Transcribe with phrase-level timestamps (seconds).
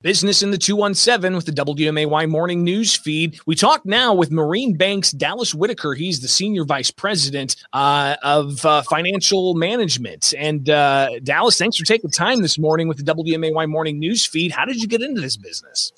[0.00, 3.40] Business in the 217 with the WMAY morning news feed.
[3.46, 5.94] We talk now with Marine Bank's Dallas Whitaker.
[5.94, 10.34] He's the senior vice president uh, of uh, financial management.
[10.38, 14.52] And uh, Dallas, thanks for taking time this morning with the WMAY morning news feed.
[14.52, 15.92] How did you get into this business?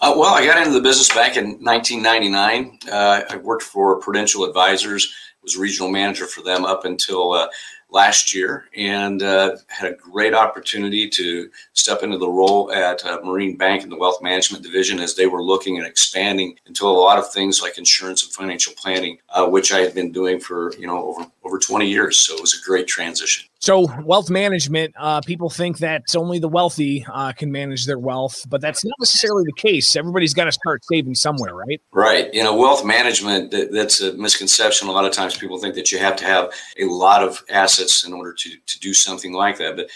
[0.00, 2.78] Uh, well, I got into the business back in 1999.
[2.90, 7.48] Uh, I worked for Prudential Advisors, was regional manager for them up until uh,
[7.90, 13.20] last year and uh, had a great opportunity to step into the role at uh,
[13.24, 16.90] Marine Bank in the wealth management division as they were looking at expanding into a
[16.90, 20.74] lot of things like insurance and financial planning, uh, which I had been doing for
[20.76, 22.18] you know over over 20 years.
[22.18, 23.44] So it was a great transition.
[23.64, 28.44] So, wealth management, uh, people think that only the wealthy uh, can manage their wealth,
[28.50, 29.96] but that's not necessarily the case.
[29.96, 31.80] Everybody's got to start saving somewhere, right?
[31.90, 32.32] Right.
[32.34, 34.88] You know, wealth management, that, that's a misconception.
[34.88, 37.83] A lot of times people think that you have to have a lot of assets
[38.06, 39.76] in order to, to do something like that.
[39.76, 39.90] But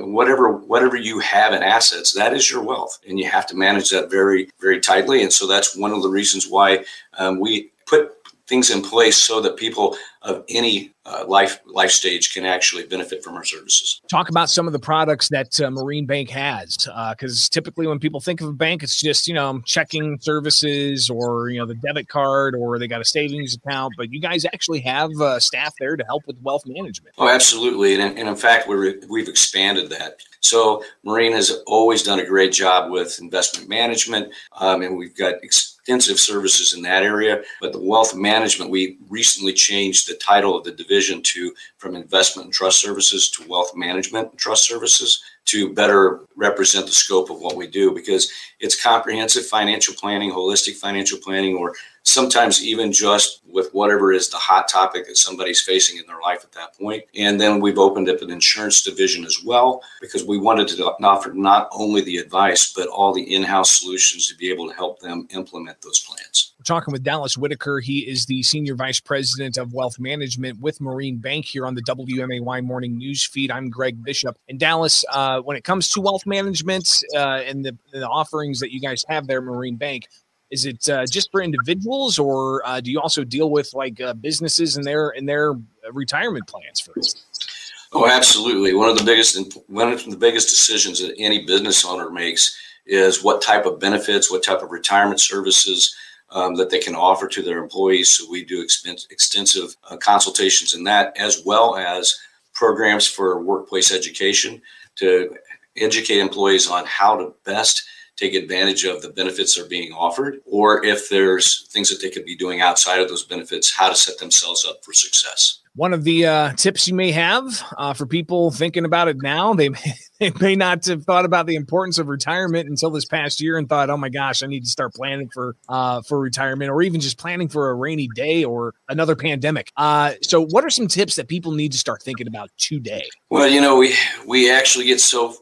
[0.00, 2.98] whatever, whatever you have in assets, that is your wealth.
[3.08, 5.22] And you have to manage that very, very tightly.
[5.22, 6.84] And so that's one of the reasons why
[7.18, 8.12] um, we put
[8.46, 13.22] things in place so that people of any uh, life life stage can actually benefit
[13.22, 14.00] from our services.
[14.08, 17.98] Talk about some of the products that uh, Marine Bank has, because uh, typically when
[17.98, 21.74] people think of a bank, it's just you know checking services or you know the
[21.74, 23.94] debit card or they got a savings account.
[23.96, 27.14] But you guys actually have uh, staff there to help with wealth management.
[27.18, 30.16] Oh, absolutely, and, and in fact, we we've expanded that.
[30.40, 35.34] So Marine has always done a great job with investment management, um, and we've got.
[35.42, 37.42] Ex- extensive services in that area.
[37.60, 42.46] But the wealth management, we recently changed the title of the division to from investment
[42.46, 47.40] and trust services to wealth management and trust services to better represent the scope of
[47.40, 53.40] what we do because it's comprehensive financial planning, holistic financial planning, or sometimes even just
[53.46, 57.02] with whatever is the hot topic that somebody's facing in their life at that point.
[57.16, 61.32] And then we've opened up an insurance division as well because we wanted to offer
[61.32, 65.00] not only the advice, but all the in house solutions to be able to help
[65.00, 66.52] them implement those plans.
[66.58, 67.80] We're talking with Dallas Whitaker.
[67.80, 71.82] He is the Senior Vice President of Wealth Management with Marine Bank here on the
[71.82, 73.50] WMAY Morning News Feed.
[73.50, 74.36] I'm Greg Bishop.
[74.48, 78.72] And Dallas, uh, when it comes to wealth management uh, and the, the offerings that
[78.72, 80.08] you guys have there, Marine Bank,
[80.50, 84.14] is it uh, just for individuals, or uh, do you also deal with like uh,
[84.14, 85.54] businesses and their and their
[85.92, 87.64] retirement plans for instance?
[87.92, 88.74] Oh, absolutely.
[88.74, 89.36] One of the biggest
[89.68, 92.56] one of the biggest decisions that any business owner makes
[92.86, 95.94] is what type of benefits, what type of retirement services
[96.30, 98.10] um, that they can offer to their employees.
[98.10, 102.14] So we do extensive uh, consultations in that, as well as
[102.52, 104.60] programs for workplace education
[104.96, 105.34] to
[105.76, 107.84] educate employees on how to best
[108.16, 112.10] take advantage of the benefits that are being offered, or if there's things that they
[112.10, 115.60] could be doing outside of those benefits, how to set themselves up for success.
[115.76, 117.44] One of the uh, tips you may have
[117.76, 121.46] uh, for people thinking about it now, they may, they may not have thought about
[121.46, 124.62] the importance of retirement until this past year and thought, "Oh my gosh, I need
[124.62, 128.44] to start planning for uh, for retirement, or even just planning for a rainy day
[128.44, 132.28] or another pandemic." Uh, so, what are some tips that people need to start thinking
[132.28, 133.08] about today?
[133.30, 133.96] Well, you know, we
[134.28, 135.34] we actually get so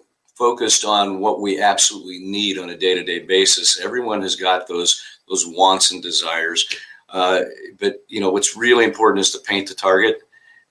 [0.42, 3.78] focused on what we absolutely need on a day-to-day basis.
[3.78, 6.66] Everyone has got those those wants and desires,
[7.10, 7.42] uh,
[7.78, 10.16] but you know what's really important is to paint the target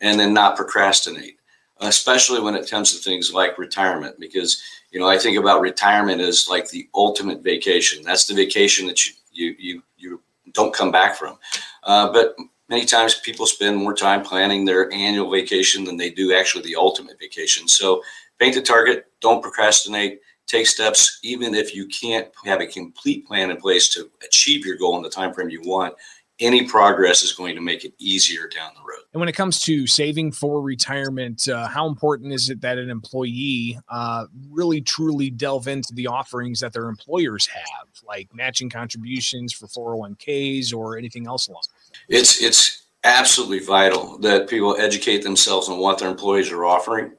[0.02, 1.38] and then not procrastinate,
[1.80, 4.20] especially when it comes to things like retirement.
[4.20, 4.62] Because
[4.92, 8.04] you know I think about retirement as like the ultimate vacation.
[8.04, 10.22] That's the vacation that you you you, you
[10.52, 11.38] don't come back from.
[11.84, 12.36] Uh, but
[12.68, 16.76] many times people spend more time planning their annual vacation than they do actually the
[16.76, 17.70] ultimate vacation.
[17.70, 18.04] So
[18.38, 23.52] paint the target, don't procrastinate, take steps, even if you can't have a complete plan
[23.52, 25.94] in place to achieve your goal in the time frame you want.
[26.40, 29.04] Any progress is going to make it easier down the road.
[29.14, 32.90] And when it comes to saving for retirement, uh, how important is it that an
[32.90, 39.54] employee uh, really truly delve into the offerings that their employers have, like matching contributions
[39.54, 41.62] for 401ks or anything else along?
[42.10, 47.12] It's it's absolutely vital that people educate themselves on what their employees are offering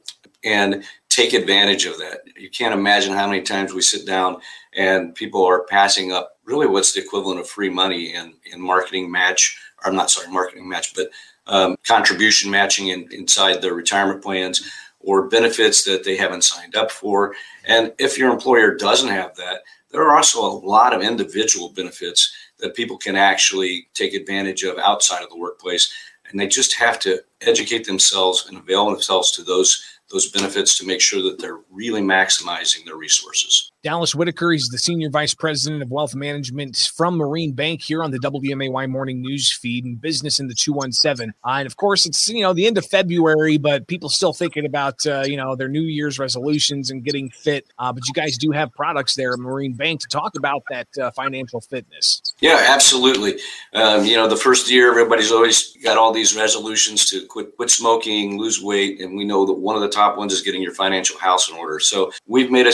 [0.44, 0.84] and
[1.14, 2.22] take advantage of that.
[2.36, 4.40] You can't imagine how many times we sit down
[4.74, 9.10] and people are passing up really what's the equivalent of free money in, in marketing
[9.10, 9.58] match.
[9.84, 11.08] I'm not sorry, marketing match, but
[11.46, 14.68] um, contribution matching in, inside their retirement plans
[15.00, 17.34] or benefits that they haven't signed up for.
[17.64, 22.32] And if your employer doesn't have that, there are also a lot of individual benefits
[22.58, 25.92] that people can actually take advantage of outside of the workplace.
[26.28, 30.86] And they just have to educate themselves and avail themselves to those those benefits to
[30.86, 33.71] make sure that they're really maximizing their resources.
[33.82, 38.12] Dallas Whitaker, he's the Senior Vice President of Wealth Management from Marine Bank here on
[38.12, 41.34] the WMAY Morning News Feed and Business in the 217.
[41.44, 44.64] Uh, and of course, it's, you know, the end of February, but people still thinking
[44.64, 47.66] about, uh, you know, their New Year's resolutions and getting fit.
[47.76, 50.86] Uh, but you guys do have products there at Marine Bank to talk about that
[51.00, 52.22] uh, financial fitness.
[52.38, 53.40] Yeah, absolutely.
[53.72, 57.70] Um, you know, the first year, everybody's always got all these resolutions to quit, quit
[57.70, 59.00] smoking, lose weight.
[59.00, 61.56] And we know that one of the top ones is getting your financial house in
[61.56, 61.80] order.
[61.80, 62.72] So we've made a,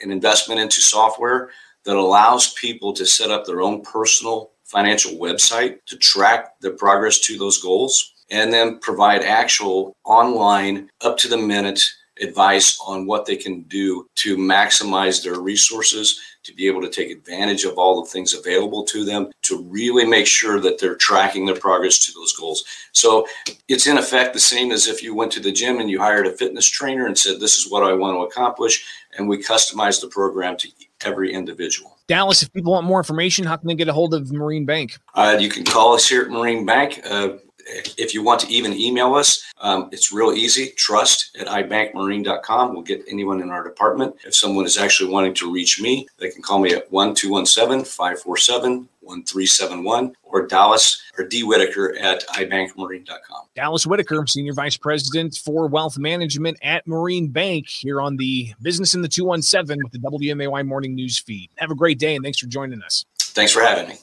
[0.00, 1.48] an investment into software
[1.86, 7.18] that allows people to set up their own personal financial website to track their progress
[7.20, 11.80] to those goals and then provide actual online, up to the minute
[12.20, 17.10] advice on what they can do to maximize their resources, to be able to take
[17.10, 21.46] advantage of all the things available to them, to really make sure that they're tracking
[21.46, 22.64] their progress to those goals.
[22.92, 23.26] So
[23.68, 26.26] it's in effect the same as if you went to the gym and you hired
[26.26, 28.84] a fitness trainer and said, This is what I want to accomplish.
[29.16, 30.68] And we customize the program to
[31.04, 31.98] every individual.
[32.06, 34.98] Dallas, if people want more information, how can they get a hold of Marine Bank?
[35.14, 37.00] Uh, you can call us here at Marine Bank.
[37.04, 37.34] Uh,
[37.96, 40.72] if you want to even email us, um, it's real easy.
[40.76, 42.72] Trust at ibankmarine.com.
[42.72, 44.16] We'll get anyone in our department.
[44.24, 48.88] If someone is actually wanting to reach me, they can call me at 1217 547
[49.00, 53.46] 1371 or Dallas or D Whitaker at ibankmarine.com.
[53.56, 58.94] Dallas Whitaker, Senior Vice President for Wealth Management at Marine Bank, here on the Business
[58.94, 61.50] in the 217 with the WMAY Morning News Feed.
[61.56, 63.04] Have a great day and thanks for joining us.
[63.18, 64.00] Thanks for having me.